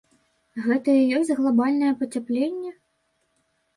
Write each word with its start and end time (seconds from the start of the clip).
Гэта 0.67 0.95
і 1.01 1.19
ёсць 1.19 1.31
глабальнае 1.41 1.93
пацяпленне? 2.03 2.71